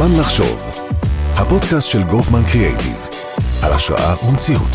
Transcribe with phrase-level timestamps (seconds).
[0.00, 0.60] זמן לחשוב,
[1.34, 2.96] הפודקאסט של גופמן קריאייטיב,
[3.62, 4.70] על השראה ומציאות.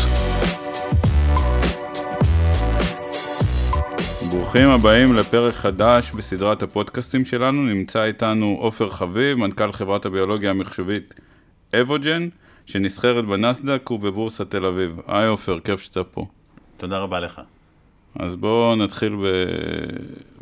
[4.30, 11.14] ברוכים הבאים לפרק חדש בסדרת הפודקאסטים שלנו, נמצא איתנו עופר חביב, מנכ"ל חברת הביולוגיה המחשובית
[11.80, 12.28] אבוג'ן,
[12.66, 15.00] שנסחרת בנסדק ובבורסת תל אביב.
[15.06, 16.26] היי עופר, כיף שאתה פה.
[16.76, 17.40] תודה רבה לך.
[18.18, 19.26] אז בואו נתחיל ב...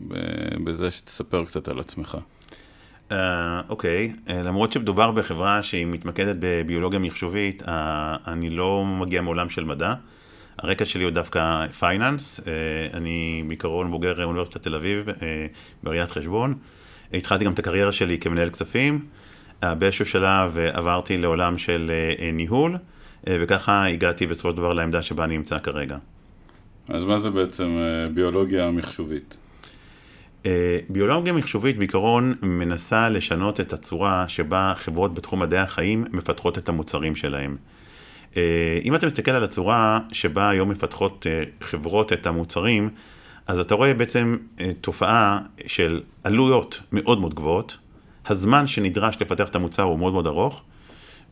[0.08, 0.14] ב...
[0.64, 2.18] בזה שתספר קצת על עצמך.
[3.10, 3.14] Uh,
[3.68, 7.66] אוקיי, uh, למרות שמדובר בחברה שהיא מתמקדת בביולוגיה מחשובית, uh,
[8.26, 9.94] אני לא מגיע מעולם של מדע.
[10.58, 15.12] הרקע שלי הוא דווקא פייננס, uh, אני בעיקרון בוגר אוניברסיטת תל אביב uh,
[15.82, 16.54] בראיית חשבון.
[17.12, 19.04] התחלתי גם את הקריירה שלי כמנהל כספים.
[19.62, 22.78] Uh, באיזשהו שלב uh, עברתי לעולם של uh, ניהול, uh,
[23.40, 25.96] וככה הגעתי בסופו של דבר לעמדה שבה אני נמצא כרגע.
[26.88, 29.36] אז מה זה בעצם uh, ביולוגיה מחשובית?
[30.46, 36.68] אה, ביולוגיה מחשובית בעיקרון מנסה לשנות את הצורה שבה חברות בתחום מדעי החיים מפתחות את
[36.68, 37.56] המוצרים שלהם.
[38.36, 42.90] אה, אם אתה מסתכל על הצורה שבה היום מפתחות אה, חברות את המוצרים,
[43.46, 44.36] אז אתה רואה בעצם
[44.80, 47.76] תופעה של עלויות מאוד מאוד גבוהות,
[48.26, 50.62] הזמן שנדרש לפתח את המוצר הוא מאוד מאוד ארוך,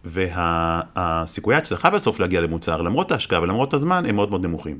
[0.04, 4.78] והסיכויי ההצלחה בסוף להגיע למוצר, למרות ההשקעה ולמרות הזמן, הם מאוד מאוד נמוכים.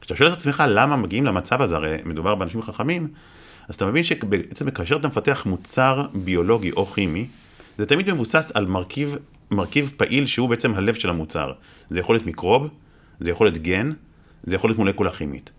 [0.00, 3.08] כשאתה שואל את עצמך למה מגיעים למצב הזה, הרי מדובר באנשים חכמים,
[3.68, 7.26] אז אתה מבין שבעצם כאשר אתה מפתח מוצר ביולוגי או כימי,
[7.78, 9.16] זה תמיד מבוסס על מרכיב,
[9.50, 11.52] מרכיב פעיל שהוא בעצם הלב של המוצר.
[11.90, 12.68] זה יכול להיות מיקרוב,
[13.20, 13.92] זה יכול להיות גן,
[14.42, 15.50] זה יכול להיות מולקולה כימית.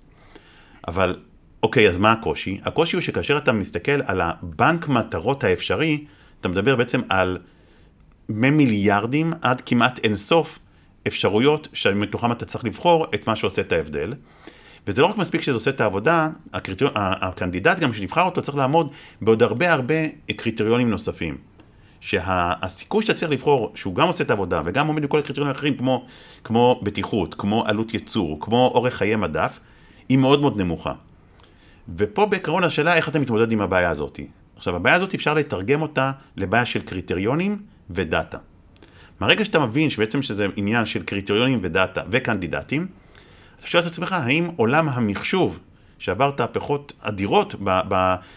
[0.88, 1.20] אבל
[1.64, 2.60] אוקיי, אז מה הקושי?
[2.64, 6.06] הקושי הוא שכאשר אתה מסתכל על הבנק מטרות האפשרי,
[6.40, 7.38] אתה מדבר בעצם על
[8.30, 10.60] ממיליארדים עד כמעט אינסוף
[11.08, 14.14] אפשרויות שמתוכם אתה צריך לבחור את מה שעושה את ההבדל.
[14.88, 18.92] וזה לא רק מספיק שזה עושה את העבודה, הקריטריון, הקנדידט גם שנבחר אותו צריך לעמוד
[19.22, 19.96] בעוד הרבה הרבה
[20.36, 21.38] קריטריונים נוספים.
[22.02, 26.06] שהסיכוי שאתה צריך לבחור שהוא גם עושה את העבודה וגם עומד בכל הקריטריונים האחרים כמו,
[26.44, 29.60] כמו בטיחות, כמו עלות ייצור, כמו אורך חיי מדף,
[30.10, 30.94] היא מאוד מאוד נמוכה.
[31.98, 34.20] ופה בעקרון השאלה איך אתה מתמודד עם הבעיה הזאת.
[34.56, 38.38] עכשיו הבעיה הזאת אפשר לתרגם אותה לבעיה של קריטריונים ודאטה.
[39.20, 42.88] מהרגע שאתה מבין שבעצם שזה עניין של קריטריונים ודאטה וקנדידטים,
[43.59, 45.59] אתה שואל את עצמך, האם עולם המחשוב,
[45.99, 47.55] שעבר תהפכות אדירות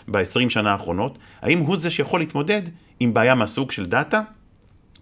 [0.07, 2.63] ב-20 שנה האחרונות, האם הוא זה שיכול להתמודד
[3.01, 4.23] עם בעיה מהסוג של דאטה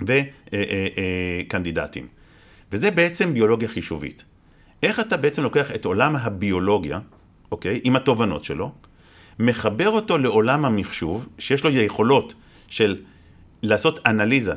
[0.01, 2.07] וקנדידטים?
[2.73, 4.25] וזה בעצם ביולוגיה חישובית.
[4.83, 6.99] איך אתה בעצם לוקח את עולם הביולוגיה,
[7.53, 8.73] אוקיי, עם התובנות שלו,
[9.39, 12.35] מחבר אותו לעולם המחשוב, שיש לו יכולות
[12.69, 12.97] של
[13.63, 14.53] לעשות אנליזה,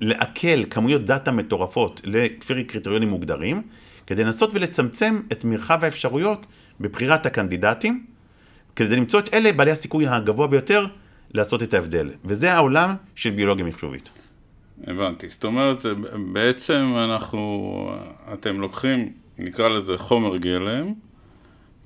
[0.00, 3.62] לעכל כמויות דאטה מטורפות לפי קריטריונים מוגדרים,
[4.06, 6.46] כדי לנסות ולצמצם את מרחב האפשרויות
[6.80, 8.04] בבחירת הקנדידטים,
[8.76, 10.86] כדי למצוא את אלה בעלי הסיכוי הגבוה ביותר
[11.34, 12.10] לעשות את ההבדל.
[12.24, 14.08] וזה העולם של ביולוגיה מחשובית.
[14.86, 15.28] הבנתי.
[15.28, 15.86] זאת אומרת,
[16.32, 17.90] בעצם אנחנו,
[18.32, 20.92] אתם לוקחים, נקרא לזה חומר גלם,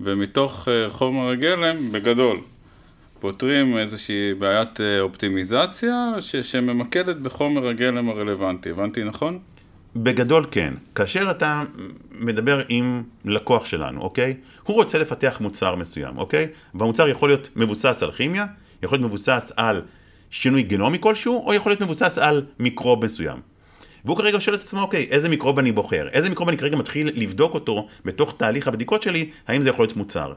[0.01, 2.41] ומתוך אה, חומר הגלם, בגדול,
[3.21, 8.71] פותרים איזושהי בעיית אה, אופטימיזציה ש- שממקדת בחומר הגלם הרלוונטי.
[8.71, 9.39] הבנתי נכון?
[9.97, 10.75] בגדול כן.
[10.95, 11.63] כאשר אתה
[12.13, 14.35] מדבר עם לקוח שלנו, אוקיי?
[14.63, 16.49] הוא רוצה לפתח מוצר מסוים, אוקיי?
[16.75, 18.47] והמוצר יכול להיות מבוסס על כימיה,
[18.83, 19.83] יכול להיות מבוסס על
[20.31, 23.41] שינוי גנומי כלשהו, או יכול להיות מבוסס על מיקרוב מסוים.
[24.05, 26.09] והוא כרגע שואל את עצמו, אוקיי, איזה מיקרוב אני בוחר?
[26.13, 29.97] איזה מיקרוב אני כרגע מתחיל לבדוק אותו בתוך תהליך הבדיקות שלי, האם זה יכול להיות
[29.97, 30.33] מוצר?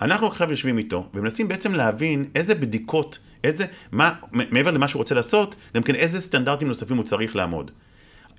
[0.00, 5.14] אנחנו עכשיו יושבים איתו, ומנסים בעצם להבין איזה בדיקות, איזה, מה, מעבר למה שהוא רוצה
[5.14, 7.70] לעשות, גם כן איזה סטנדרטים נוספים הוא צריך לעמוד.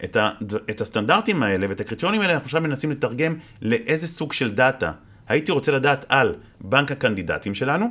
[0.03, 0.29] את, ה,
[0.69, 4.91] את הסטנדרטים האלה ואת הקריטריונים האלה אנחנו עכשיו מנסים לתרגם לאיזה סוג של דאטה
[5.27, 7.85] הייתי רוצה לדעת על בנק הקנדידטים שלנו,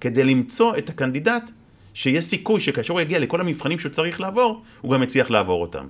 [0.00, 1.50] כדי למצוא את הקנדידט
[1.94, 5.86] שיש סיכוי שכאשר הוא יגיע לכל המבחנים שהוא צריך לעבור, הוא גם יצליח לעבור אותם.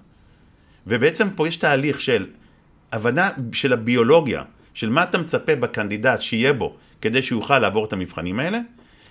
[0.86, 2.26] ובעצם פה יש תהליך של
[2.92, 4.42] הבנה של הביולוגיה,
[4.74, 8.60] של מה אתה מצפה בקנדידט שיהיה בו כדי שהוא יוכל לעבור את המבחנים האלה,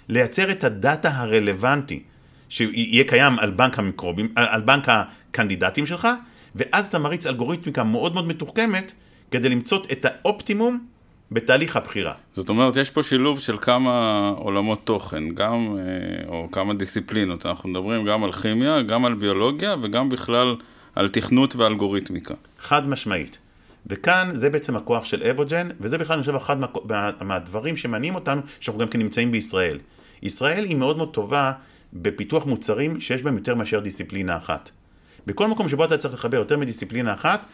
[0.09, 2.03] לייצר את הדאטה הרלוונטי
[2.49, 6.07] שיהיה קיים על בנק המיקרובים, על בנק הקנדידטים שלך,
[6.55, 8.91] ואז אתה מריץ אלגוריתמיקה מאוד מאוד מתוחכמת
[9.31, 10.85] כדי למצוא את האופטימום
[11.31, 12.13] בתהליך הבחירה.
[12.33, 17.45] זאת אומרת, יש פה שילוב של כמה עולמות תוכן, גם, אה, או כמה דיסציפלינות.
[17.45, 20.55] אנחנו מדברים גם על כימיה, גם על ביולוגיה, וגם בכלל
[20.95, 22.33] על תכנות ואלגוריתמיקה.
[22.59, 23.37] חד משמעית.
[23.87, 26.67] וכאן זה בעצם הכוח של אבוג'ן, וזה בכלל אני חושב אחד מה,
[27.21, 29.79] מהדברים שמעניינים אותנו, שאנחנו גם כן נמצאים בישראל.
[30.23, 31.51] ישראל היא מאוד מאוד טובה
[31.93, 34.71] בפיתוח מוצרים שיש בהם יותר מאשר דיסציפלינה אחת.
[35.27, 37.45] בכל מקום שבו אתה צריך לחבר יותר מדיסציפלינה אחת,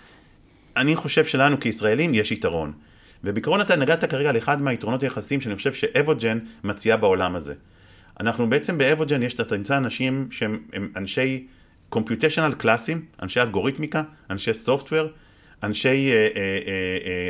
[0.77, 2.73] אני חושב שלנו כישראלים יש יתרון.
[3.23, 7.53] ובעיקרון אתה נגעת כרגע לאחד מהיתרונות היחסיים שאני חושב שאבוג'ן מציעה בעולם הזה.
[8.19, 10.59] אנחנו בעצם באבוג'ן יש, אתה תמצא אנשים שהם
[10.95, 11.47] אנשי
[11.89, 15.07] קומפיוטיישנל קלאסים, אנשי אלגוריתמיקה, אנשי סופטוור,
[15.63, 16.11] אנשי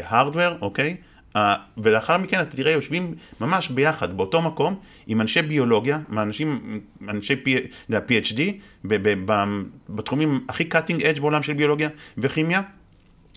[0.03, 0.97] הארדוור, אוקיי?
[1.77, 6.79] ולאחר מכן אתה תראה יושבים ממש ביחד באותו מקום עם אנשי ביולוגיה, אנשים,
[7.09, 7.35] אנשי
[7.89, 8.41] PhD
[9.89, 12.61] בתחומים הכי cutting edge בעולם של ביולוגיה וכימיה,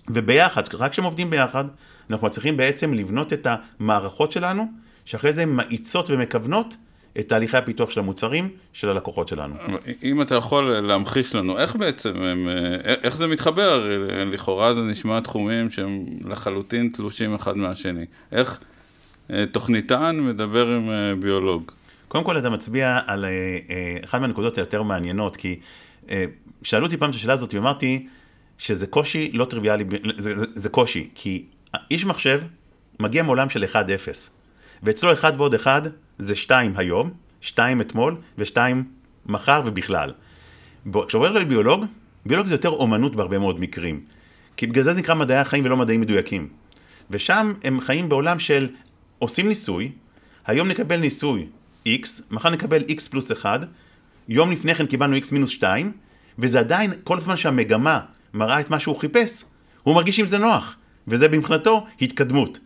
[0.09, 1.65] וביחד, רק כשהם עובדים ביחד,
[2.09, 4.65] אנחנו מצליחים בעצם לבנות את המערכות שלנו,
[5.05, 6.75] שאחרי זה הן מאיצות ומכוונות
[7.19, 9.55] את תהליכי הפיתוח של המוצרים של הלקוחות שלנו.
[10.03, 12.49] אם אתה יכול להמחיש לנו, איך בעצם, הם,
[13.03, 13.89] איך זה מתחבר?
[14.25, 18.05] לכאורה זה נשמע תחומים שהם לחלוטין תלושים אחד מהשני.
[18.31, 18.59] איך
[19.31, 21.71] אה, תוכניתן מדבר עם אה, ביולוג?
[22.07, 25.59] קודם כל אתה מצביע על אה, אחת מהנקודות היותר מעניינות, כי
[26.63, 28.07] שאלו אותי פעם את השאלה הזאת ואמרתי
[28.57, 29.83] שזה קושי לא טריוויאלי,
[30.17, 31.45] זה, זה, זה קושי, כי
[31.91, 32.41] איש מחשב
[32.99, 33.75] מגיע מעולם של 1-0,
[34.83, 35.83] ואצלו 1 ועוד 1
[36.21, 37.09] זה 2 היום,
[37.41, 38.57] 2 אתמול ו-2
[39.25, 40.13] מחר ובכלל.
[41.07, 41.85] כשעובר לביולוג,
[42.25, 43.99] ביולוג זה יותר אומנות בהרבה מאוד מקרים.
[44.57, 46.49] כי בגלל זה זה נקרא מדעי החיים ולא מדעים מדויקים.
[47.11, 48.69] ושם הם חיים בעולם של
[49.19, 49.91] עושים ניסוי,
[50.45, 51.47] היום נקבל ניסוי
[51.87, 53.61] x, מחר נקבל x פלוס 1,
[54.29, 55.91] יום לפני כן קיבלנו x מינוס 2,
[56.39, 57.99] וזה עדיין, כל זמן שהמגמה
[58.33, 59.43] מראה את מה שהוא חיפש,
[59.83, 60.75] הוא מרגיש עם זה נוח,
[61.07, 62.59] וזה מבחינתו התקדמות.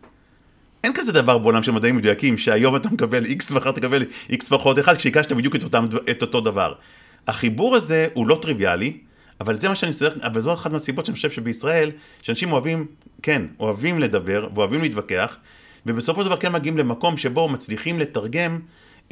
[0.86, 4.80] אין כזה דבר בעולם של מדעים מדויקים, שהיום אתה מקבל x ואחר תקבל x פחות
[4.80, 6.74] 1, כשהיקשת בדיוק את, אותם, את אותו דבר.
[7.28, 8.98] החיבור הזה הוא לא טריוויאלי,
[9.42, 11.92] אבל זה מה שאני צריך, אבל זו אחת מהסיבות שאני חושב שבישראל,
[12.22, 12.86] שאנשים אוהבים,
[13.22, 15.38] כן, אוהבים לדבר, ואוהבים להתווכח,
[15.86, 18.60] ובסופו של דבר כן מגיעים למקום שבו מצליחים לתרגם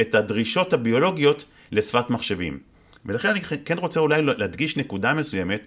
[0.01, 2.59] את הדרישות הביולוגיות לשפת מחשבים.
[3.05, 5.61] ולכן אני כן רוצה אולי להדגיש נקודה מסוימת,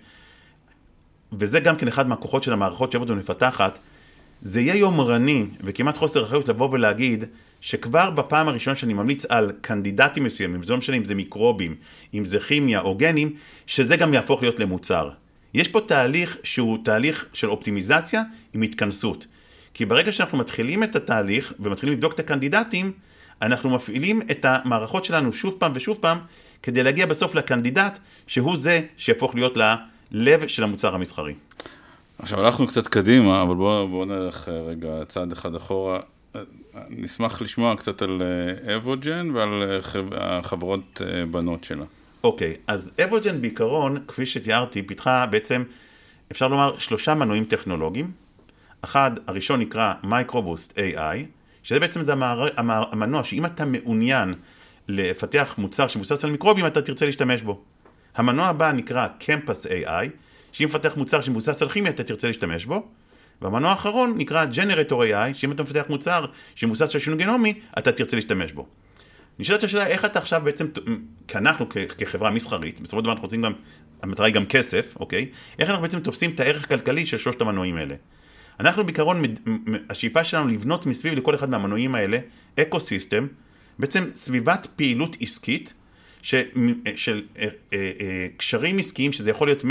[1.32, 3.78] וזה גם כן אחד מהכוחות של המערכות שעבוד ומפתחת,
[4.42, 7.24] זה יהיה יומרני וכמעט חוסר אחריות לבוא ולהגיד
[7.60, 11.74] שכבר בפעם הראשונה שאני ממליץ על קנדידטים מסוימים, זה לא משנה אם זה מיקרובים,
[12.14, 13.34] אם זה כימיה או גנים,
[13.66, 15.10] שזה גם יהפוך להיות למוצר.
[15.54, 18.22] יש פה תהליך שהוא תהליך של אופטימיזציה
[18.54, 19.26] עם התכנסות.
[19.74, 22.92] כי ברגע שאנחנו מתחילים את התהליך ומתחילים לבדוק את הקנדידטים,
[23.42, 26.18] אנחנו מפעילים את המערכות שלנו שוב פעם ושוב פעם,
[26.62, 29.56] כדי להגיע בסוף לקנדידט, שהוא זה שיהפוך להיות
[30.10, 31.34] ללב של המוצר המסחרי.
[32.18, 36.00] עכשיו הלכנו קצת קדימה, אבל בואו בוא נלך אה, רגע צעד אחד אחורה.
[36.36, 36.40] אה,
[36.88, 39.80] נשמח לשמוע קצת על אה, אבוג'ן ועל
[40.12, 41.84] החברות בנות שלה.
[42.24, 45.62] אוקיי, okay, אז אבוג'ן בעיקרון, כפי שתיארתי, פיתחה בעצם,
[46.32, 48.10] אפשר לומר, שלושה מנועים טכנולוגיים.
[48.82, 51.16] אחד, הראשון נקרא MicroBoost AI,
[51.62, 52.46] שזה בעצם זה המער,
[52.92, 54.34] המנוע שאם אתה מעוניין
[54.88, 57.60] לפתח מוצר שמבוסס על מיקרובים, אתה תרצה להשתמש בו.
[58.16, 60.08] המנוע הבא נקרא ChemPass AI,
[60.56, 62.88] שאם מפתח מוצר שמבוסס על כימיה אתה תרצה להשתמש בו.
[63.42, 68.16] והמנוע האחרון נקרא GeneRator AI, שאם אתה מפתח מוצר שמבוסס על שינוי גנומי, אתה תרצה
[68.16, 68.66] להשתמש בו.
[69.38, 70.66] נשאלת השאלה איך אתה עכשיו בעצם,
[71.28, 71.66] כי אנחנו
[71.98, 73.52] כחברה מסחרית, בסופו של דבר אנחנו רוצים גם,
[74.02, 75.28] המטרה היא גם כסף, אוקיי?
[75.58, 77.94] איך אנחנו בעצם תופסים את הערך הכלכלי של שלושת המנועים האלה?
[78.60, 79.22] אנחנו בעיקרון,
[79.90, 82.18] השאיפה שלנו לבנות מסביב לכל אחד מהמנועים האלה
[82.60, 83.26] אקו סיסטם,
[83.78, 85.74] בעצם סביבת פעילות עסקית
[86.22, 86.34] ש,
[86.96, 89.64] של אה, אה, אה, קשרים עסקיים, שזה יכול להיות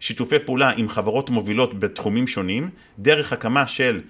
[0.00, 4.00] משיתופי פעולה עם חברות מובילות בתחומים שונים, דרך הקמה של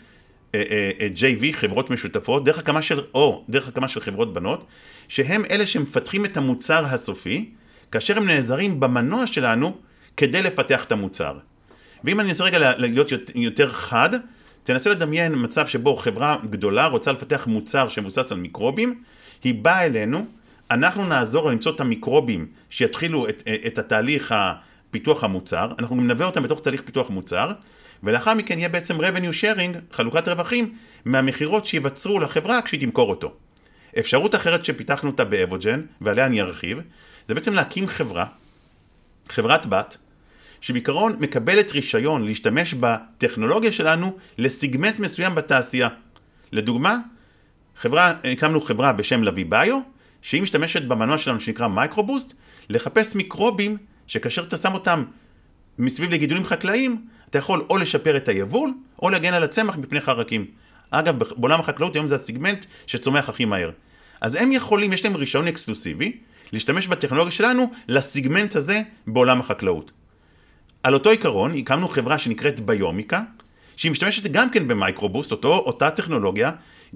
[1.14, 4.64] JV, חברות משותפות, דרך הקמה של, או דרך הקמה של חברות בנות,
[5.08, 7.50] שהם אלה שמפתחים את המוצר הסופי,
[7.92, 9.76] כאשר הם נעזרים במנוע שלנו
[10.16, 11.38] כדי לפתח את המוצר.
[12.04, 14.10] ואם אני אנסה רגע להיות יותר חד,
[14.64, 19.02] תנסה לדמיין מצב שבו חברה גדולה רוצה לפתח מוצר שמבוסס על מיקרובים,
[19.44, 20.26] היא באה אלינו,
[20.70, 24.34] אנחנו נעזור למצוא את המיקרובים שיתחילו את, את התהליך
[24.90, 27.52] פיתוח המוצר, אנחנו נלווה אותם בתוך תהליך פיתוח המוצר,
[28.02, 33.34] ולאחר מכן יהיה בעצם revenue sharing, חלוקת רווחים, מהמכירות שיווצרו לחברה כשהיא תמכור אותו.
[33.98, 36.78] אפשרות אחרת שפיתחנו אותה באבוג'ן, ועליה אני ארחיב,
[37.28, 38.26] זה בעצם להקים חברה,
[39.28, 39.96] חברת בת,
[40.60, 45.88] שבעיקרון מקבלת רישיון להשתמש בטכנולוגיה שלנו לסיגמנט מסוים בתעשייה.
[46.52, 46.98] לדוגמה,
[47.76, 49.78] חברה, הקמנו חברה בשם לוי ביו,
[50.22, 52.34] שהיא משתמשת במנוע שלנו שנקרא MicroBoost,
[52.68, 53.76] לחפש מיקרובים
[54.10, 55.04] שכאשר אתה שם אותם
[55.78, 60.46] מסביב לגידולים חקלאיים, אתה יכול או לשפר את היבול, או להגן על הצמח מפני חרקים.
[60.90, 63.70] אגב, בעולם החקלאות היום זה הסיגמנט שצומח הכי מהר.
[64.20, 66.16] אז הם יכולים, יש להם רישיון אקסקלוסיבי,
[66.52, 69.90] להשתמש בטכנולוגיה שלנו לסיגמנט הזה בעולם החקלאות.
[70.82, 73.22] על אותו עיקרון הקמנו חברה שנקראת ביומיקה,
[73.76, 76.50] שהיא משתמשת גם כן ב MicroBoost, אותו, אותה טכנולוגיה,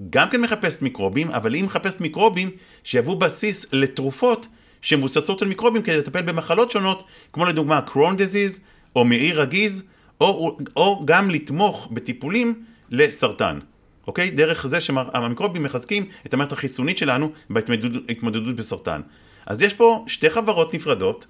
[0.09, 2.49] גם כן מחפשת מיקרובים, אבל היא מחפשת מיקרובים
[2.83, 4.47] שיהוו בסיס לתרופות
[4.85, 8.61] שמבוססות על מיקרובים כדי לטפל במחלות שונות, כמו לדוגמה קרון דיזיז,
[8.95, 9.83] או מעי רגיז,
[10.21, 13.59] או, או גם לתמוך בטיפולים לסרטן.
[14.07, 14.31] אוקיי?
[14.31, 19.01] דרך זה שהמיקרובים מחזקים את המערכת החיסונית שלנו בהתמודדות בסרטן.
[19.45, 21.27] אז יש פה שתי חברות נפרדות,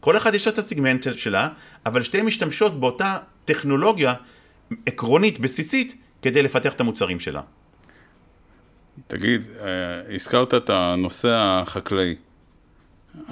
[0.00, 1.48] כל אחד יש לה את הסיגמנט שלה,
[1.86, 4.14] אבל שתיהן משתמשות באותה טכנולוגיה
[4.86, 7.40] עקרונית, בסיסית, כדי לפתח את המוצרים שלה.
[9.06, 12.14] תגיד, אה, הזכרת את הנושא החקלאי.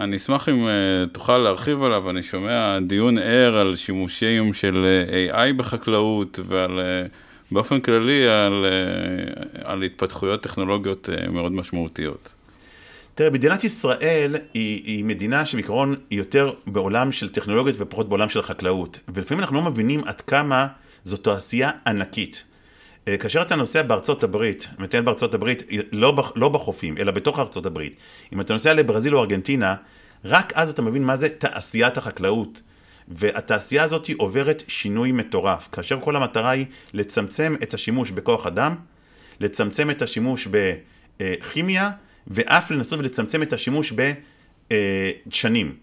[0.00, 5.50] אני אשמח אם אה, תוכל להרחיב עליו, אני שומע דיון ער על שימושים של אה,
[5.50, 6.80] AI בחקלאות ועל,
[7.50, 8.64] באופן כללי, על,
[9.64, 12.32] על התפתחויות טכנולוגיות מאוד משמעותיות.
[13.14, 18.42] תראה, מדינת ישראל היא, היא מדינה שבעיקרון היא יותר בעולם של טכנולוגיות ופחות בעולם של
[18.42, 18.98] חקלאות.
[19.14, 20.66] ולפעמים אנחנו לא מבינים עד כמה
[21.04, 22.44] זו תעשייה ענקית.
[23.08, 27.66] אה, כאשר אתה נוסע בארצות הברית, מטייל בארצות הברית, לא, לא בחופים, אלא בתוך ארצות
[27.66, 27.96] הברית,
[28.32, 29.74] אם אתה נוסע לברזיל או ארגנטינה,
[30.24, 32.60] רק אז אתה מבין מה זה תעשיית החקלאות.
[33.08, 38.74] והתעשייה הזאת עוברת שינוי מטורף, כאשר כל המטרה היא לצמצם את השימוש בכוח אדם,
[39.40, 40.48] לצמצם את השימוש
[41.20, 41.90] בכימיה,
[42.26, 43.92] ואף לנסות ולצמצם את השימוש
[44.70, 45.76] בדשנים.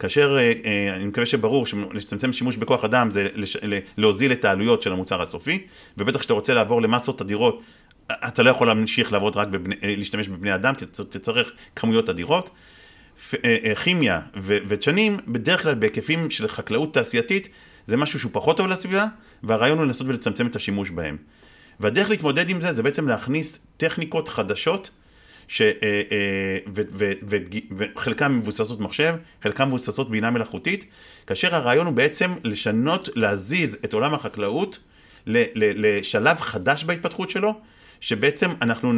[0.00, 3.28] כאשר, אה, אה, אני מקווה שברור שלצמצם שימוש בכוח אדם זה
[3.96, 5.66] להוזיל את העלויות של המוצר הסופי,
[5.98, 7.62] ובטח כשאתה רוצה לעבור למסות אדירות,
[8.08, 12.08] אתה לא יכול להמשיך לעבוד רק בבני, אה, להשתמש בבני אדם, כי אתה צריך כמויות
[12.08, 12.50] אדירות.
[13.84, 17.48] כימיה ודשנים, בדרך כלל בהיקפים של חקלאות תעשייתית,
[17.86, 19.06] זה משהו שהוא פחות טוב לסביבה,
[19.42, 21.16] והרעיון הוא לנסות ולצמצם את השימוש בהם.
[21.80, 24.90] והדרך להתמודד עם זה, זה בעצם להכניס טכניקות חדשות
[25.50, 27.36] ש, אה, אה, ו, ו, ו,
[27.76, 30.84] וחלקם מבוססות מחשב, חלקם מבוססות בינה מלאכותית,
[31.26, 34.78] כאשר הרעיון הוא בעצם לשנות, להזיז את עולם החקלאות
[35.26, 37.60] לשלב חדש בהתפתחות שלו,
[38.00, 38.92] שבעצם אנחנו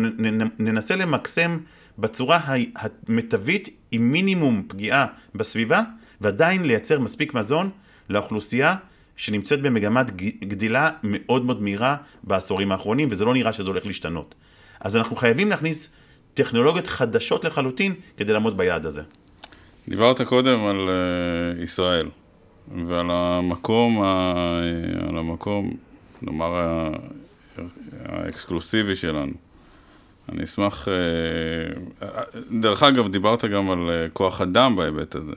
[0.58, 1.58] ננסה למקסם
[1.98, 2.40] בצורה
[2.76, 5.82] המיטבית עם מינימום פגיעה בסביבה,
[6.20, 7.70] ועדיין לייצר מספיק מזון
[8.08, 8.76] לאוכלוסייה
[9.16, 14.34] שנמצאת במגמת גדילה מאוד מאוד מהירה בעשורים האחרונים, וזה לא נראה שזה הולך להשתנות.
[14.80, 15.90] אז אנחנו חייבים להכניס
[16.34, 19.02] טכנולוגיות חדשות לחלוטין כדי לעמוד ביעד הזה.
[19.88, 22.08] דיברת קודם על uh, ישראל
[22.86, 24.34] ועל המקום, ה,
[25.08, 25.70] על המקום,
[26.22, 26.52] נאמר,
[28.04, 29.32] האקסקלוסיבי שלנו.
[30.32, 32.00] אני אשמח, uh,
[32.60, 35.34] דרך אגב, דיברת גם על uh, כוח אדם בהיבט הזה.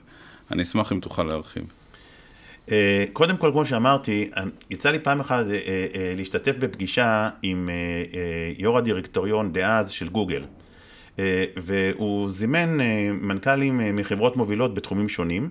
[0.51, 1.63] אני אשמח אם תוכל להרחיב.
[3.13, 4.29] קודם כל, כמו שאמרתי,
[4.69, 5.45] יצא לי פעם אחת
[6.17, 7.69] להשתתף בפגישה עם
[8.57, 10.43] יו"ר הדירקטוריון דאז של גוגל.
[11.19, 15.49] אה, והוא זימן אה, מנכ"לים אה, מחברות מובילות בתחומים שונים,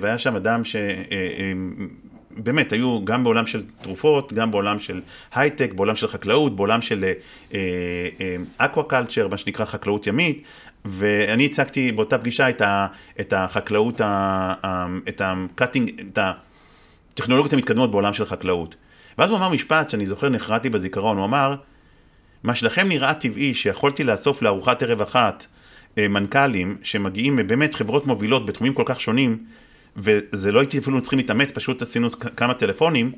[0.00, 5.00] והיה שם אדם שבאמת היו גם בעולם של תרופות, גם בעולם של
[5.34, 7.04] הייטק, בעולם של חקלאות, בעולם של
[8.56, 10.42] אקווה קלצ'ר, מה שנקרא חקלאות ימית,
[10.84, 12.86] ואני הצגתי באותה פגישה את, ה,
[13.20, 14.00] את החקלאות,
[15.08, 16.18] את הקאטינג, את
[17.12, 18.76] הטכנולוגיות המתקדמות בעולם של חקלאות.
[19.18, 21.54] ואז הוא אמר משפט שאני זוכר נחרדתי בזיכרון, הוא אמר,
[22.42, 25.46] מה שלכם נראה טבעי שיכולתי לאסוף לארוחת ערב אחת
[25.98, 29.38] אה, מנכ"לים שמגיעים מבאמת חברות מובילות בתחומים כל כך שונים
[29.96, 33.12] וזה לא הייתי אפילו צריכים להתאמץ, פשוט עשינו כמה טלפונים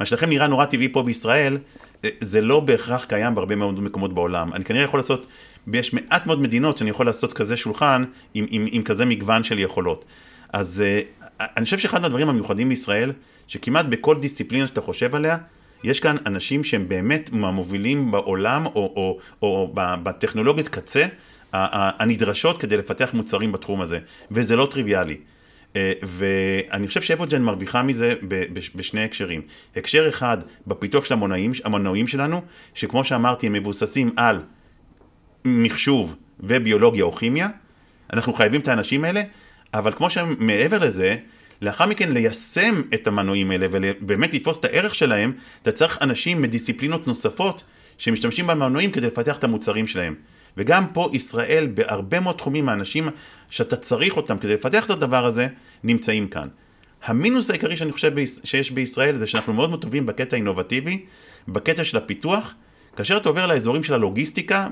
[0.00, 1.58] מה שלכם נראה נורא טבעי פה בישראל
[2.04, 4.52] אה, זה לא בהכרח קיים בהרבה מאוד מקומות בעולם.
[4.52, 5.26] אני כנראה יכול לעשות,
[5.72, 9.58] יש מעט מאוד מדינות שאני יכול לעשות כזה שולחן עם, עם, עם כזה מגוון של
[9.58, 10.04] יכולות.
[10.52, 11.00] אז אה,
[11.40, 13.12] אני חושב שאחד מהדברים המיוחדים בישראל,
[13.46, 15.36] שכמעט בכל דיסציפלינה שאתה חושב עליה,
[15.84, 21.06] יש כאן אנשים שהם באמת מהמובילים בעולם או, או, או בטכנולוגיות קצה
[21.52, 23.98] הנדרשות כדי לפתח מוצרים בתחום הזה,
[24.30, 25.16] וזה לא טריוויאלי.
[25.76, 28.14] אה, ואני חושב שאבוג'ן מרוויחה מזה
[28.74, 29.42] בשני הקשרים.
[29.76, 32.42] הקשר אחד, בפיתוח של המנועים, המנועים שלנו,
[32.74, 34.42] שכמו שאמרתי, הם מבוססים על
[35.44, 37.48] מחשוב וביולוגיה או כימיה.
[38.12, 39.22] אנחנו חייבים את האנשים האלה,
[39.74, 41.16] אבל כמו שמעבר לזה,
[41.62, 47.06] לאחר מכן ליישם את המנועים האלה ובאמת לתפוס את הערך שלהם, אתה צריך אנשים מדיסציפלינות
[47.06, 47.64] נוספות
[47.98, 50.14] שמשתמשים במנועים כדי לפתח את המוצרים שלהם.
[50.56, 53.08] וגם פה ישראל, בהרבה מאוד תחומים, האנשים
[53.50, 55.46] שאתה צריך אותם כדי לפתח את הדבר הזה,
[55.84, 56.48] נמצאים כאן.
[57.04, 58.12] המינוס העיקרי שאני חושב
[58.44, 61.04] שיש בישראל זה שאנחנו מאוד מאוד טובים בקטע האינובטיבי,
[61.48, 62.54] בקטע של הפיתוח,
[62.96, 64.68] כאשר אתה עובר לאזורים של הלוגיסטיקה,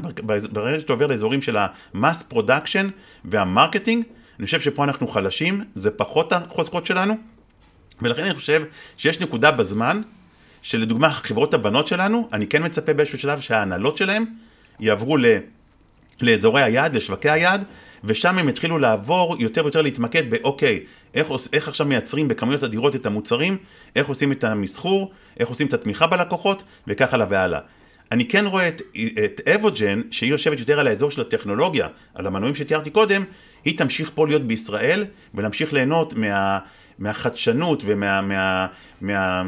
[0.52, 1.56] ברגע שאתה עובר לאזורים של
[1.94, 2.88] ה mass production
[3.24, 4.04] וה marketing,
[4.38, 7.14] אני חושב שפה אנחנו חלשים, זה פחות החוזקות שלנו,
[8.02, 8.64] ולכן אני חושב
[8.96, 10.02] שיש נקודה בזמן,
[10.62, 14.24] שלדוגמה חברות הבנות שלנו, אני כן מצפה באיזשהו שלב שההנהלות שלהם
[14.80, 15.26] יעברו ל...
[16.20, 17.64] לאזורי היעד, לשווקי היעד,
[18.04, 20.80] ושם הם יתחילו לעבור יותר ויותר להתמקד באוקיי,
[21.14, 23.56] איך, איך עכשיו מייצרים בכמויות אדירות את המוצרים,
[23.96, 27.60] איך עושים את המסחור, איך עושים את התמיכה בלקוחות, וכך הלאה והלאה.
[28.12, 28.82] אני כן רואה את,
[29.24, 33.24] את אבוג'ן, שהיא יושבת יותר על האזור של הטכנולוגיה, על המנועים שתיארתי קודם,
[33.64, 36.58] היא תמשיך פה להיות בישראל ולהמשיך ליהנות מה,
[36.98, 38.22] מהחדשנות ומה...
[38.22, 38.66] מה,
[39.00, 39.42] מה,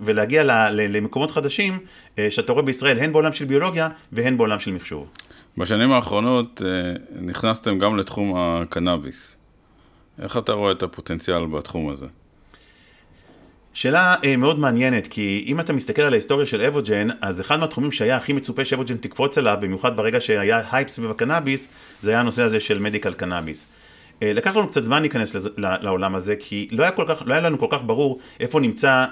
[0.00, 1.78] ולהגיע ל, ל, למקומות חדשים
[2.18, 5.06] אה, שאתה רואה בישראל, הן בעולם של ביולוגיה והן בעולם של מחשוב.
[5.58, 9.36] בשנים האחרונות אה, נכנסתם גם לתחום הקנאביס.
[10.22, 12.06] איך אתה רואה את הפוטנציאל בתחום הזה?
[13.72, 17.92] שאלה אה, מאוד מעניינת, כי אם אתה מסתכל על ההיסטוריה של אבוג'ן, אז אחד מהתחומים
[17.92, 21.68] שהיה הכי מצופה שאבוג'ן תקפוץ עליו, במיוחד ברגע שהיה הייפ סביב הקנאביס,
[22.02, 23.66] זה היה הנושא הזה של medical cannabis.
[24.22, 27.58] אה, לקח לנו קצת זמן להיכנס לעולם הזה, כי לא היה, כך, לא היה לנו
[27.58, 29.04] כל כך ברור איפה נמצא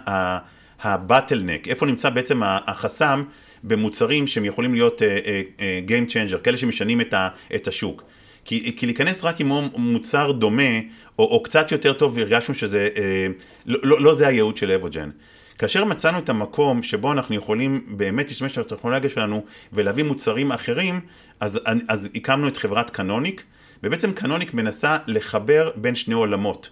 [0.82, 3.24] ה bottleneck, איפה נמצא בעצם החסם
[3.64, 8.02] במוצרים שהם יכולים להיות uh, uh, uh, Game Changer, כאלה שמשנים את, ה, את השוק.
[8.44, 10.78] כי, כי להיכנס רק עם מוצר דומה,
[11.18, 13.26] או, או קצת יותר טוב, והרגשנו שזה, אה,
[13.66, 15.10] לא, לא, לא זה הייעוד של אבוג'ן.
[15.58, 21.00] כאשר מצאנו את המקום שבו אנחנו יכולים באמת להשתמש בטכנולוגיה שלנו ולהביא מוצרים אחרים,
[21.40, 23.44] אז, אז הקמנו את חברת קנוניק,
[23.82, 26.70] ובעצם קנוניק מנסה לחבר בין שני עולמות.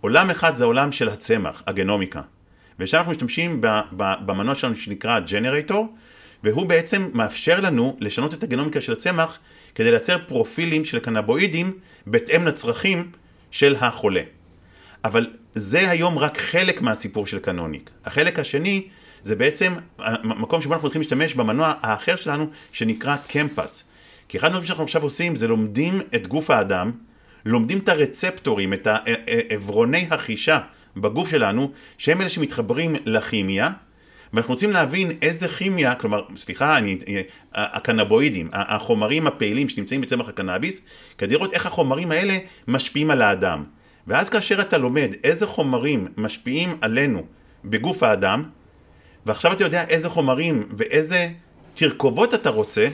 [0.00, 2.20] עולם אחד זה העולם של הצמח, הגנומיקה,
[2.78, 3.60] ושם אנחנו משתמשים
[3.96, 5.94] במנוע שלנו שנקרא ג'נרטור,
[6.44, 9.38] והוא בעצם מאפשר לנו לשנות את הגנומיקה של הצמח
[9.78, 11.72] כדי לייצר פרופילים של קנבואידים
[12.06, 13.10] בהתאם לצרכים
[13.50, 14.22] של החולה.
[15.04, 17.90] אבל זה היום רק חלק מהסיפור של קנוניק.
[18.04, 18.88] החלק השני
[19.22, 23.84] זה בעצם המקום שבו אנחנו הולכים להשתמש במנוע האחר שלנו שנקרא קמפס.
[24.28, 26.92] כי אחד הדברים שאנחנו עכשיו עושים זה לומדים את גוף האדם,
[27.44, 28.88] לומדים את הרצפטורים, את
[29.48, 30.60] עברוני החישה
[30.96, 33.70] בגוף שלנו, שהם אלה שמתחברים לכימיה,
[34.32, 36.98] ואנחנו רוצים להבין איזה כימיה, כלומר, סליחה, אני,
[37.54, 40.82] הקנבואידים, החומרים הפעילים שנמצאים בצמח הקנאביס,
[41.18, 43.64] כדי לראות איך החומרים האלה משפיעים על האדם.
[44.06, 47.22] ואז כאשר אתה לומד איזה חומרים משפיעים עלינו
[47.64, 48.42] בגוף האדם,
[49.26, 51.28] ועכשיו אתה יודע איזה חומרים ואיזה
[51.74, 52.88] תרכובות אתה רוצה,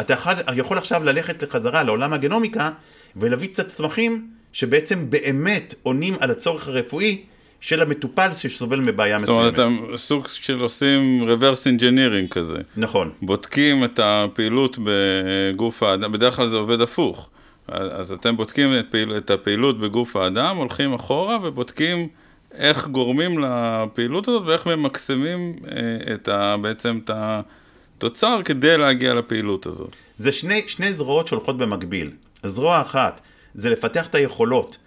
[0.00, 2.70] אתה יכול, יכול עכשיו ללכת לחזרה לעולם הגנומיקה
[3.16, 7.24] ולהביא קצת צמחים שבעצם באמת עונים על הצורך הרפואי
[7.62, 9.56] של המטופל שסובל מבעיה מסוימת.
[9.56, 12.56] זאת אומרת, אתם סוג של עושים reverse engineering כזה.
[12.76, 13.10] נכון.
[13.22, 17.30] בודקים את הפעילות בגוף האדם, בדרך כלל זה עובד הפוך.
[17.68, 22.08] אז אתם בודקים את, פעיל, את הפעילות בגוף האדם, הולכים אחורה ובודקים
[22.54, 29.66] איך גורמים לפעילות הזאת ואיך ממקסמים אה, את ה, בעצם את התוצר כדי להגיע לפעילות
[29.66, 29.96] הזאת.
[30.18, 32.10] זה שני, שני זרועות שהולכות במקביל.
[32.46, 33.20] זרוע אחת
[33.54, 34.78] זה לפתח את היכולות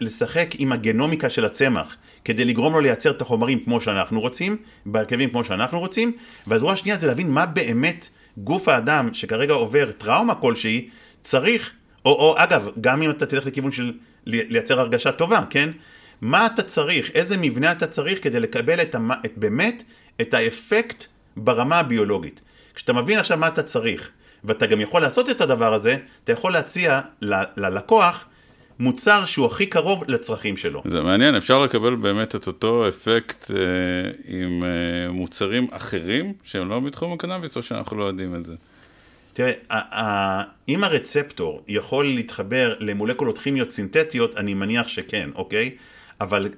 [0.00, 4.56] לשחק עם הגנומיקה של הצמח כדי לגרום לו לייצר את החומרים כמו שאנחנו רוצים,
[4.86, 6.12] בהרכבים כמו שאנחנו רוצים,
[6.46, 8.08] והזרוע השנייה זה להבין מה באמת
[8.38, 10.88] גוף האדם שכרגע עובר טראומה כלשהי
[11.22, 11.72] צריך,
[12.04, 13.92] או, או אגב, גם אם אתה תלך לכיוון של
[14.26, 15.70] לייצר הרגשה טובה, כן?
[16.20, 19.82] מה אתה צריך, איזה מבנה אתה צריך כדי לקבל את, המ, את באמת
[20.20, 21.04] את האפקט
[21.36, 22.40] ברמה הביולוגית.
[22.74, 24.10] כשאתה מבין עכשיו מה אתה צריך,
[24.44, 28.26] ואתה גם יכול לעשות את הדבר הזה, אתה יכול להציע ל, ללקוח
[28.78, 30.82] מוצר שהוא הכי קרוב לצרכים שלו.
[30.84, 33.56] זה מעניין, אפשר לקבל באמת את אותו אפקט אה,
[34.24, 38.54] עם אה, מוצרים אחרים שהם לא מתחום הקנאביס, או שאנחנו לא יודעים את זה?
[39.32, 39.52] תראה,
[40.68, 45.70] אם הרצפטור יכול להתחבר למולקולות כימיות סינתטיות, אני מניח שכן, אוקיי?
[46.20, 46.48] אבל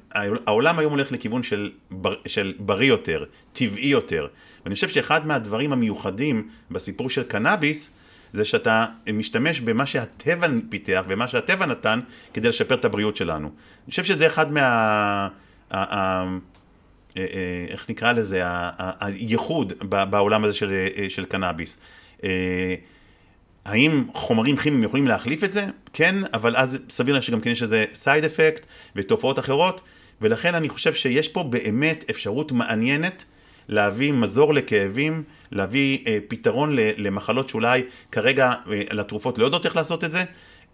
[0.47, 4.27] העולם היום הולך לכיוון של, בר, של בריא יותר, טבעי יותר.
[4.65, 7.91] ואני חושב שאחד מהדברים המיוחדים בסיפור של קנאביס,
[8.37, 12.01] זה שאתה משתמש במה שהטבע פיתח ומה שהטבע נתן
[12.35, 13.49] כדי לשפר את הבריאות שלנו.
[13.49, 15.29] אני חושב שזה אחד מה...
[17.17, 18.43] אה, אה, איך נקרא לזה?
[19.01, 20.73] הייחוד בעולם הזה של,
[21.19, 21.79] אה, קנאביס.
[23.65, 25.67] האם חומרים כימיים יכולים להחליף את זה?
[25.93, 29.81] כן, אבל אז סביר לך שגם כן יש איזה סייד אפקט ותופעות אחרות,
[30.21, 33.25] ולכן אני חושב שיש פה באמת אפשרות מעניינת
[33.69, 40.05] להביא מזור לכאבים, להביא אה, פתרון למחלות שאולי כרגע אה, לתרופות לא יודעות איך לעשות
[40.05, 40.25] את זה,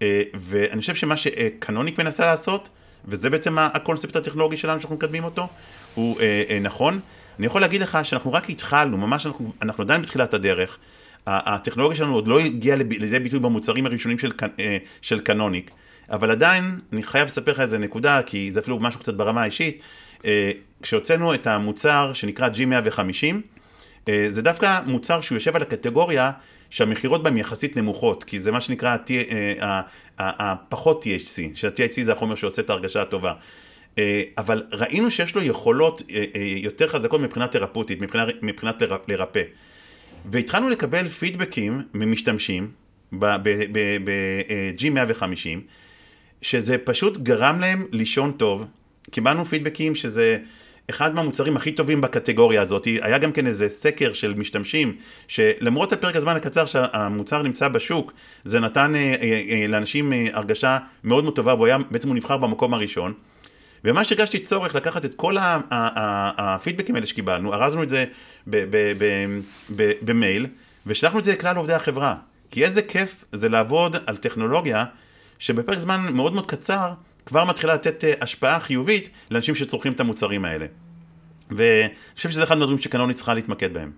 [0.02, 2.68] אה, ואני חושב שמה שקנוניק מנסה לעשות,
[3.04, 5.48] וזה בעצם הקונספט הטכנולוגי שלנו שאנחנו מקדמים אותו,
[5.94, 7.00] הוא אה, אה, נכון.
[7.38, 10.78] אני יכול להגיד לך שאנחנו רק התחלנו, ממש אנחנו, אנחנו עדיין בתחילת הדרך.
[11.26, 15.70] הטכנולוגיה שלנו עוד לא הגיעה לידי ביטוי במוצרים הראשונים של, אה, של קנוניק,
[16.10, 19.80] אבל עדיין אני חייב לספר לך איזה נקודה, כי זה אפילו משהו קצת ברמה האישית.
[20.24, 20.50] אה,
[20.82, 23.36] כשהוצאנו את המוצר שנקרא G150, אה,
[24.06, 26.30] זה דווקא מוצר שהוא יושב על הקטגוריה
[26.70, 28.96] שהמכירות בהם יחסית נמוכות, כי זה מה שנקרא
[30.18, 33.32] הפחות THC, שה-THC זה החומר שעושה את ההרגשה הטובה.
[33.98, 36.02] אה, אבל ראינו שיש לו יכולות
[36.56, 39.42] יותר חזקות מבחינה תרפוטית, מבחינת, מבחינת לרפא.
[40.30, 42.70] והתחלנו לקבל פידבקים ממשתמשים
[43.12, 45.58] ב-G150,
[46.42, 48.64] שזה פשוט גרם להם לישון טוב.
[49.10, 50.38] קיבלנו פידבקים שזה
[50.90, 54.96] אחד מהמוצרים הכי טובים בקטגוריה הזאת, היה גם כן איזה סקר של משתמשים,
[55.28, 58.12] שלמרות הפרק הזמן הקצר שהמוצר נמצא בשוק,
[58.44, 62.36] זה נתן אה, אה, אה, לאנשים הרגשה מאוד מאוד טובה, והוא היה, בעצם הוא נבחר
[62.36, 63.12] במקום הראשון.
[63.84, 68.04] וממש הרגשתי צורך לקחת את כל הפידבקים האלה שקיבלנו, ארזנו את זה
[70.02, 70.46] במייל,
[70.86, 72.14] ושלחנו את זה לכלל עובדי החברה.
[72.50, 74.84] כי איזה כיף זה לעבוד על טכנולוגיה
[75.38, 76.92] שבפרק זמן מאוד מאוד קצר
[77.26, 80.66] כבר מתחילה לתת אה, השפעה חיובית לאנשים שצורכים את המוצרים האלה.
[81.50, 83.90] ואני חושב שזה אחד מהדברים שקנוני צריכה להתמקד בהם.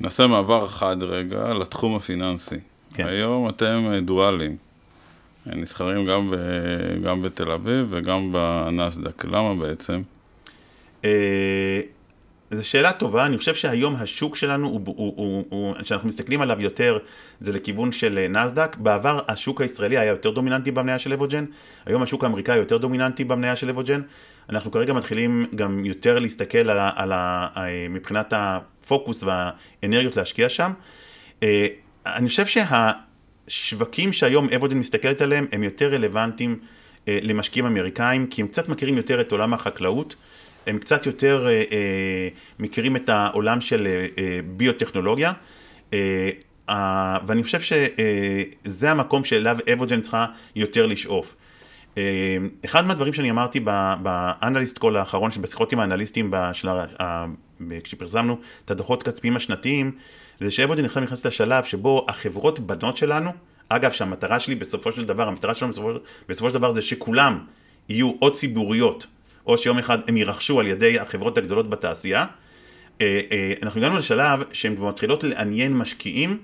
[0.00, 2.56] נעשה מעבר אחד רגע לתחום הפיננסי.
[2.94, 3.06] כן.
[3.06, 4.56] היום אתם אה, דואלים.
[5.46, 6.36] נסחרים גם, ב,
[7.04, 9.24] גם בתל אביב וגם בנסדק.
[9.24, 10.02] למה בעצם?
[12.52, 16.40] אה, זו שאלה טובה, אני חושב שהיום השוק שלנו, הוא, הוא, הוא, הוא, שאנחנו מסתכלים
[16.40, 16.98] עליו יותר,
[17.40, 18.76] זה לכיוון של אה, נסדק.
[18.76, 21.44] בעבר השוק הישראלי היה יותר דומיננטי במניה של אבוג'ן,
[21.86, 24.02] היום השוק האמריקאי יותר דומיננטי במניה של אבוג'ן.
[24.50, 30.72] אנחנו כרגע מתחילים גם יותר להסתכל על על ה, אה, מבחינת הפוקוס והאנרגיות להשקיע שם.
[32.06, 36.58] אני חושב שהשווקים שהיום אבוג'ן מסתכלת עליהם הם יותר רלוונטיים
[37.06, 40.14] למשקיעים אמריקאים, כי הם קצת מכירים יותר את עולם החקלאות.
[40.66, 45.32] הם קצת יותר אה, אה, מכירים את העולם של אה, ביוטכנולוגיה,
[47.26, 50.26] ואני חושב שזה המקום שאליו אבוג'ן צריכה
[50.56, 51.36] יותר לשאוף.
[52.64, 53.60] אחד מהדברים שאני אמרתי
[54.02, 56.68] באנליסט קול האחרון, בשיחות עם האנליסטים בשל...
[57.84, 59.92] כשפרסמנו את הדוחות הכספיים השנתיים,
[60.38, 63.30] זה שאבוג'ן עכשיו נכנס לשלב שבו החברות בנות שלנו,
[63.68, 65.90] אגב שהמטרה שלי בסופו של דבר, המטרה שלנו בסופו,
[66.28, 67.44] בסופו של דבר זה שכולם
[67.88, 69.06] יהיו או ציבוריות
[69.46, 72.24] או שיום אחד הם יירכשו על ידי החברות הגדולות בתעשייה.
[73.00, 76.38] אה, אה, אנחנו הגענו לשלב שהן כבר מתחילות לעניין משקיעים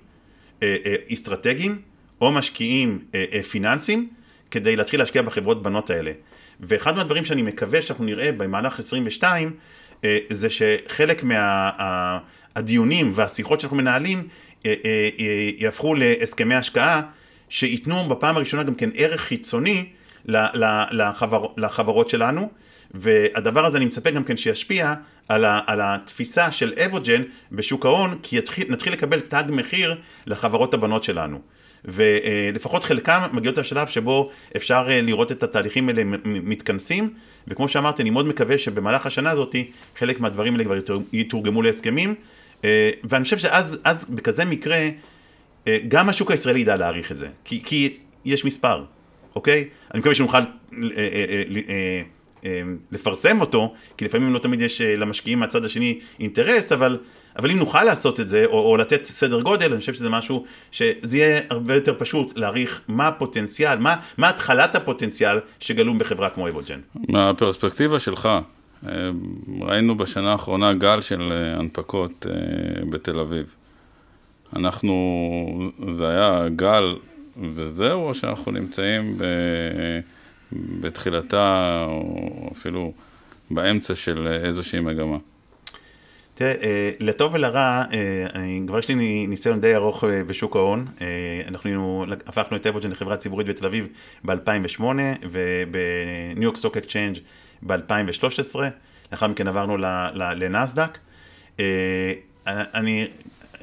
[0.63, 0.77] אה,
[1.13, 1.81] אסטרטגיים
[2.21, 2.99] או משקיעים
[3.51, 4.09] פיננסיים
[4.51, 6.13] כדי להתחיל להשקיע בחברות בנות האלה.
[6.61, 9.51] ואחד מהדברים שאני מקווה שאנחנו נראה במהלך 22
[10.31, 14.29] זה שחלק מהדיונים מה, והשיחות שאנחנו מנהלים
[15.59, 17.03] יהפכו להסכמי השקעה
[17.49, 19.87] שייתנו בפעם הראשונה גם כן ערך חיצוני
[20.25, 22.51] לחבר, לחברות שלנו
[22.95, 24.95] והדבר הזה אני מצפה גם כן שישפיע
[25.29, 30.75] על, ה, על התפיסה של אבוג'ן בשוק ההון, כי יתחיל, נתחיל לקבל תג מחיר לחברות
[30.75, 31.41] הבנות שלנו.
[31.85, 37.11] ולפחות חלקם מגיעות לשלב שבו אפשר אה, לראות את התהליכים האלה מתכנסים,
[37.49, 39.57] וכמו שאמרתי, אני מאוד מקווה שבמהלך השנה הזאת
[39.99, 40.79] חלק מהדברים האלה כבר
[41.13, 42.15] יתורגמו להסכמים,
[42.65, 44.89] אה, ואני חושב שאז אז בכזה מקרה,
[45.67, 48.85] אה, גם השוק הישראלי ידע להעריך את זה, כי, כי יש מספר,
[49.35, 49.69] אוקיי?
[49.95, 50.39] אני מקווה שנוכל
[52.93, 56.99] לפרסם אותו, כי לפעמים לא תמיד יש אה, למשקיעים מהצד השני אינטרס, אבל,
[57.39, 60.45] אבל אם נוכל לעשות את זה, או, או לתת סדר גודל, אני חושב שזה משהו
[60.71, 66.49] שזה יהיה הרבה יותר פשוט להעריך מה הפוטנציאל, מה, מה התחלת הפוטנציאל שגלום בחברה כמו
[66.49, 66.81] אבוג'ן.
[67.09, 68.29] מהפרספקטיבה שלך,
[68.83, 68.89] אמ,
[69.61, 73.55] ראינו בשנה האחרונה גל של אה, הנפקות אה, בתל אביב.
[74.57, 76.97] אנחנו, זה היה גל
[77.55, 79.25] וזהו, או שאנחנו נמצאים ב...
[80.81, 82.93] בתחילתה, או אפילו
[83.51, 85.17] באמצע של איזושהי מגמה.
[86.35, 90.87] תראה, אה, לטוב ולרע, אה, כבר יש לי ניסיון די ארוך אה, בשוק ההון.
[91.49, 93.87] אנחנו הפכנו את אבוג'ן לחברה ציבורית בתל אביב
[94.25, 94.83] ב-2008
[95.23, 97.17] וב New York Stock Exchange
[97.63, 98.57] ב-2013.
[99.13, 99.77] לאחר מכן עברנו
[100.15, 100.99] לנסדק.
[102.47, 103.07] אני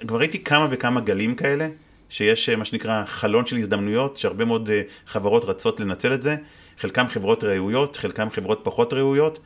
[0.07, 1.67] כבר ראיתי כמה וכמה גלים כאלה,
[2.09, 4.69] שיש מה שנקרא חלון של הזדמנויות, שהרבה מאוד
[5.07, 6.35] חברות רצות לנצל את זה.
[6.79, 9.39] חלקם חברות ראויות, חלקם חברות פחות ראויות.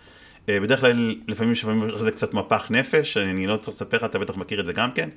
[0.49, 4.19] אה, בדרך כלל, לפעמים שומעים זה קצת מפח נפש, אני לא צריך לספר לך, אתה
[4.19, 5.09] בטח מכיר את זה גם כן.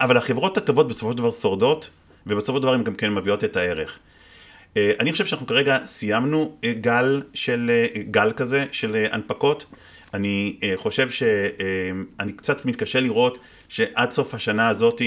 [0.00, 1.90] אבל החברות הטובות בסופו של דבר שורדות,
[2.26, 3.98] ובסופו של דבר הן גם כן מביאות את הערך.
[4.76, 7.70] אה, אני חושב שאנחנו כרגע סיימנו אה, גל, של,
[8.10, 9.66] גל כזה של הנפקות.
[10.16, 15.02] אני חושב שאני קצת מתקשה לראות שעד סוף השנה הזאת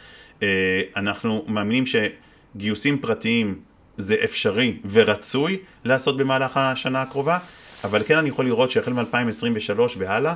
[0.95, 3.59] אנחנו מאמינים שגיוסים פרטיים
[3.97, 7.39] זה אפשרי ורצוי לעשות במהלך השנה הקרובה.
[7.83, 10.33] אבל כן אני יכול לראות שהחל מ-2023 והלאה,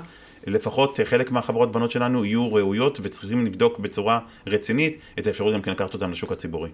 [0.47, 5.71] לפחות חלק מהחברות בנות שלנו יהיו ראויות וצריכים לבדוק בצורה רצינית את האפשרות גם כן
[5.71, 6.69] לקחת אותן לשוק הציבורי.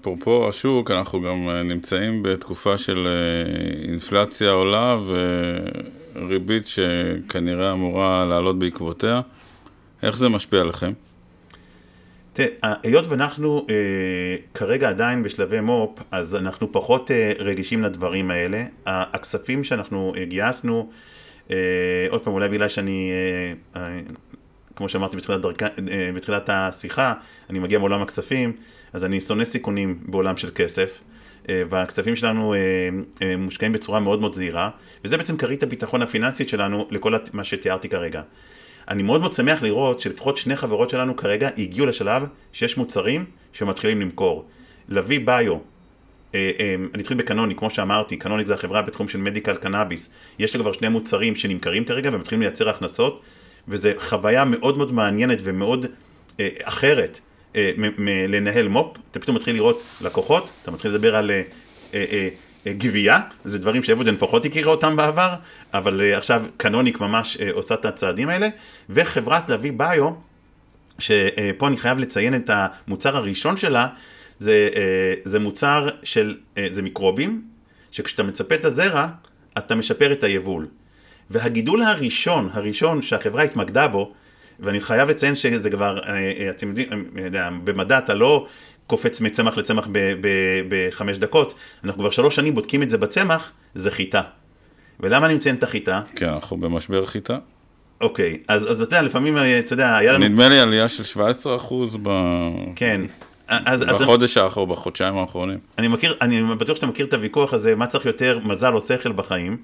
[0.00, 4.98] אפרופו השוק, אנחנו גם אה, נמצאים בתקופה של אה, אינפלציה עולה
[6.16, 9.20] וריבית שכנראה אמורה לעלות בעקבותיה.
[10.02, 10.92] איך זה משפיע עליכם?
[12.32, 13.74] תראה, היות ואנחנו אה,
[14.54, 18.64] כרגע עדיין בשלבי מו"פ, אז אנחנו פחות אה, רגישים לדברים האלה.
[18.86, 20.90] הכספים שאנחנו אה, גייסנו,
[22.10, 23.10] עוד פעם, אולי בגלל שאני,
[23.76, 24.00] אה, אה,
[24.76, 27.14] כמו שאמרתי בתחילת, דרכה, אה, בתחילת השיחה,
[27.50, 28.52] אני מגיע מעולם הכספים,
[28.92, 31.00] אז אני שונא סיכונים בעולם של כסף.
[31.48, 32.58] אה, והכספים שלנו אה,
[33.22, 34.70] אה, מושקעים בצורה מאוד מאוד זהירה,
[35.04, 38.22] וזה בעצם כרית הביטחון הפיננסית שלנו לכל הת- מה שתיארתי כרגע.
[38.88, 44.00] אני מאוד מאוד שמח לראות שלפחות שני חברות שלנו כרגע הגיעו לשלב שיש מוצרים שמתחילים
[44.00, 44.44] למכור.
[44.88, 45.60] לביא ביו, אה, אה,
[46.34, 50.10] אני אתחיל בקנוני, כמו שאמרתי, קנוני זה החברה בתחום של מדיקל קנאביס.
[50.38, 53.22] יש לה כבר שני מוצרים שנמכרים כרגע ומתחילים לייצר הכנסות,
[53.68, 55.86] וזו חוויה מאוד מאוד מעניינת ומאוד
[56.40, 57.20] אה, אחרת
[57.56, 57.70] אה,
[58.28, 58.96] לנהל מו"פ.
[59.10, 61.42] אתה פתאום מתחיל לראות לקוחות, אתה מתחיל לדבר על אה,
[61.94, 62.28] אה, אה,
[62.66, 65.34] אה, גבייה, זה דברים שאבוג'ן פחות הכירה אותם בעבר,
[65.74, 68.48] אבל אה, עכשיו קנוניק ממש אה, עושה את הצעדים האלה,
[68.90, 70.10] וחברת לביא ביו,
[70.98, 73.88] שפה אני חייב לציין את המוצר הראשון שלה,
[74.38, 77.42] זה, אה, זה מוצר של, אה, זה מיקרובים,
[77.90, 79.08] שכשאתה מצפה את הזרע,
[79.58, 80.66] אתה משפר את היבול.
[81.30, 84.12] והגידול הראשון, הראשון שהחברה התמקדה בו,
[84.60, 87.10] ואני חייב לציין שזה כבר, אה, אתם יודעים,
[87.64, 88.46] במדע אתה לא
[88.86, 93.52] קופץ מצמח לצמח ב- ב- בחמש דקות, אנחנו כבר שלוש שנים בודקים את זה בצמח,
[93.74, 94.22] זה חיטה.
[95.00, 96.00] ולמה אני מציין את החיטה?
[96.16, 97.38] כן, אנחנו במשבר חיטה.
[98.00, 100.24] אוקיי, אז, אז אתה יודע, לפעמים, אתה יודע, היה לנו...
[100.24, 102.10] נדמה לי עלייה של 17% ב...
[102.76, 103.00] כן.
[103.64, 105.58] אז, אז בחודש האחרון, בחודשיים האחרונים.
[105.78, 109.12] אני מכיר, אני בטוח שאתה מכיר את הוויכוח הזה, מה צריך יותר מזל או שכל
[109.12, 109.56] בחיים.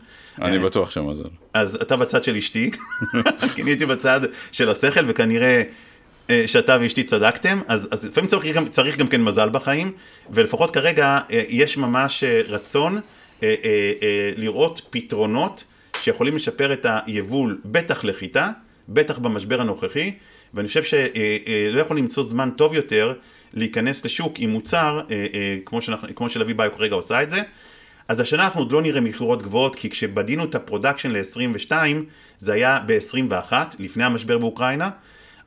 [0.42, 1.28] אני בטוח שמזל.
[1.54, 2.70] אז אתה בצד של אשתי,
[3.54, 4.20] כי אני הייתי בצד
[4.52, 5.62] של השכל, וכנראה
[6.30, 9.92] אה, שאתה ואשתי צדקתם, אז, אז לפעמים צריך גם, צריך גם כן מזל בחיים,
[10.30, 13.00] ולפחות כרגע אה, יש ממש אה, רצון
[13.42, 15.64] אה, אה, אה, לראות פתרונות
[16.02, 18.50] שיכולים לשפר את היבול, בטח לחיטה,
[18.88, 20.12] בטח במשבר הנוכחי,
[20.54, 23.14] ואני חושב שלא יכול למצוא זמן טוב יותר
[23.54, 27.40] להיכנס לשוק עם מוצר, אה, אה, כמו, שאנחנו, כמו שלביא ביו כרגע עושה את זה.
[28.08, 31.72] אז השנה אנחנו עוד לא נראה מכירות גבוהות, כי כשבנינו את ה production ל-22,
[32.38, 34.90] זה היה ב-21, לפני המשבר באוקראינה.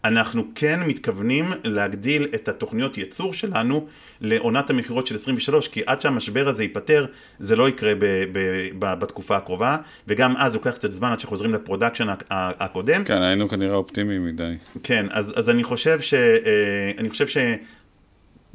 [0.05, 3.87] אנחנו כן מתכוונים להגדיל את התוכניות ייצור שלנו
[4.21, 7.05] לעונת המכירות של 23, כי עד שהמשבר הזה ייפתר,
[7.39, 7.99] זה לא יקרה ב-
[8.31, 13.03] ב- ב- בתקופה הקרובה, וגם אז לוקח קצת זמן עד שחוזרים ל production הקודם.
[13.03, 14.53] כן, היינו כנראה אופטימיים מדי.
[14.83, 16.13] כן, אז, אז אני חושב ש...
[16.13, 17.37] אה, אני חושב ש...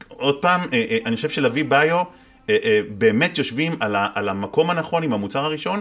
[0.09, 2.03] עוד פעם, אה, אה, אני חושב ש Lavie Bio
[2.51, 5.81] אה, באמת יושבים על, המקום הנכון עם המוצר הראשון.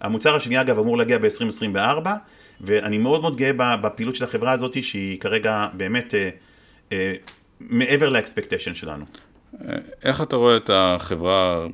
[0.00, 2.08] המוצר השני אגב אמור להגיע ב-2024,
[2.60, 6.14] ואני מאוד מאוד גאה בפעילות של החברה הזאת, שהיא כרגע באמת
[7.60, 9.04] מעבר לאקספקטיישן שלנו.
[10.04, 11.66] איך אתה רואה את החברה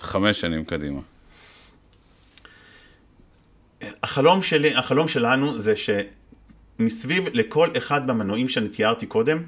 [0.00, 1.00] חמש שנים קדימה?
[4.02, 9.42] החלום שלי, החלום שלנו זה שמסביב לכל אחד במנועים שאני תיארתי קודם,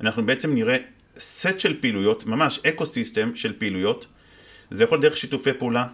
[0.00, 0.76] אנחנו בעצם נראה
[1.18, 4.06] סט של פעילויות, ממש אקו סיסטם של פעילויות.
[4.70, 5.86] זה יכול דרך שיתופי פעולה,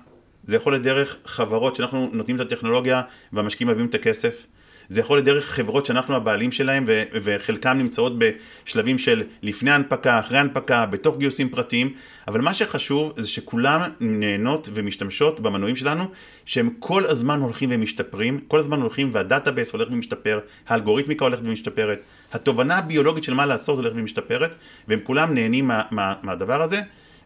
[0.45, 3.03] זה יכול לדרך חברות שאנחנו נותנים את הטכנולוגיה
[3.33, 4.47] והמשקיעים מביאים את הכסף.
[4.91, 10.39] זה יכול לדרך חברות שאנחנו הבעלים שלהם ו- וחלקם נמצאות בשלבים של לפני הנפקה, אחרי
[10.39, 11.93] הנפקה, בתוך גיוסים פרטיים,
[12.29, 16.05] אבל מה שחשוב זה שכולם נהנות ומשתמשות במנועים שלנו,
[16.45, 22.79] שהם כל הזמן הולכים ומשתפרים, כל הזמן הולכים והדאטאבייס הולך ומשתפר, האלגוריתמיקה הולכת ומשתפרת, התובנה
[22.79, 24.55] הביולוגית של מה לעשות הולכת ומשתפרת,
[24.89, 26.81] והם כולם נהנים מה, מה, מהדבר הזה,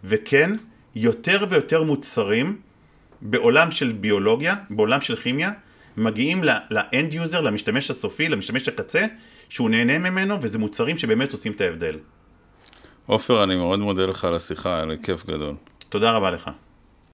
[0.04, 0.50] וכן,
[0.94, 2.56] יותר ויותר מוצרים
[3.22, 5.52] בעולם של ביולוגיה, בעולם של כימיה,
[5.96, 9.06] מגיעים ל end user, למשתמש הסופי, למשתמש הקצה,
[9.48, 11.98] שהוא נהנה ממנו, וזה מוצרים שבאמת עושים את ההבדל.
[13.06, 15.54] עופר, אני מאוד מודה לך על השיחה, היה לי כיף גדול.
[15.88, 16.50] תודה רבה לך.